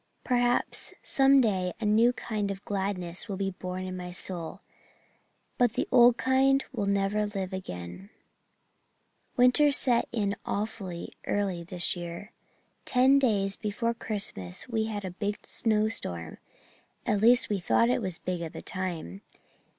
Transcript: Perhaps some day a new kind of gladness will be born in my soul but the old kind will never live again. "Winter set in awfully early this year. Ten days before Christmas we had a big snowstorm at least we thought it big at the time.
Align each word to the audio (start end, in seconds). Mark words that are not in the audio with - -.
Perhaps 0.23 0.95
some 1.03 1.41
day 1.41 1.73
a 1.79 1.85
new 1.85 2.11
kind 2.11 2.49
of 2.49 2.65
gladness 2.65 3.29
will 3.29 3.37
be 3.37 3.51
born 3.51 3.83
in 3.85 3.95
my 3.95 4.09
soul 4.09 4.61
but 5.59 5.73
the 5.73 5.87
old 5.91 6.17
kind 6.17 6.65
will 6.73 6.87
never 6.87 7.27
live 7.27 7.53
again. 7.53 8.09
"Winter 9.37 9.71
set 9.71 10.07
in 10.11 10.35
awfully 10.43 11.13
early 11.27 11.63
this 11.63 11.95
year. 11.95 12.31
Ten 12.83 13.19
days 13.19 13.55
before 13.55 13.93
Christmas 13.93 14.67
we 14.67 14.85
had 14.85 15.05
a 15.05 15.11
big 15.11 15.37
snowstorm 15.45 16.39
at 17.05 17.21
least 17.21 17.49
we 17.49 17.59
thought 17.59 17.87
it 17.91 18.19
big 18.25 18.41
at 18.41 18.53
the 18.53 18.61
time. 18.63 19.21